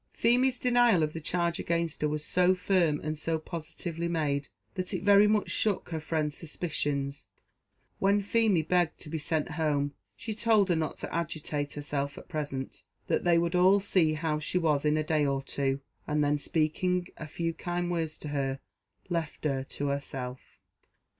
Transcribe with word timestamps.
Feemy's 0.13 0.57
denial 0.57 1.03
of 1.03 1.13
the 1.13 1.21
charge 1.21 1.59
against 1.59 2.01
her 2.01 2.09
was 2.09 2.25
so 2.25 2.55
firm, 2.55 2.99
and 3.01 3.15
so 3.15 3.37
positively 3.37 4.07
made, 4.07 4.47
that 4.73 4.95
it 4.95 5.03
very 5.03 5.27
much 5.27 5.51
shook 5.51 5.89
her 5.89 5.99
friend's 5.99 6.35
suspicions. 6.35 7.27
When 7.99 8.23
Feemy 8.23 8.63
begged 8.63 8.99
to 9.01 9.11
be 9.11 9.19
sent 9.19 9.49
home, 9.51 9.93
she 10.15 10.33
told 10.33 10.69
her 10.69 10.75
not 10.75 10.97
to 10.97 11.13
agitate 11.15 11.73
herself 11.73 12.17
at 12.17 12.27
present 12.29 12.81
that 13.05 13.23
they 13.25 13.37
would 13.37 13.53
all 13.53 13.79
see 13.79 14.13
how 14.13 14.39
she 14.39 14.57
was 14.57 14.85
in 14.85 14.97
a 14.97 15.03
day 15.03 15.23
or 15.23 15.43
two 15.43 15.81
and 16.07 16.23
then 16.23 16.39
speaking 16.39 17.07
a 17.17 17.27
few 17.27 17.53
kind 17.53 17.91
words 17.91 18.17
to 18.17 18.29
her, 18.29 18.59
left 19.07 19.45
her 19.45 19.63
to 19.65 19.89
herself. 19.89 20.59